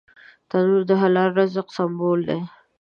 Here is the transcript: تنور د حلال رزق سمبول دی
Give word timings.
تنور 0.49 0.81
د 0.89 0.91
حلال 1.01 1.29
رزق 1.39 1.67
سمبول 1.77 2.19
دی 2.29 2.39